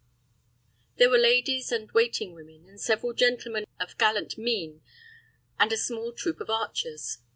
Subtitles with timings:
[0.95, 4.81] There were ladies and waiting women, and several gentlemen of gallant mien,
[5.59, 7.19] and a small troop of archers.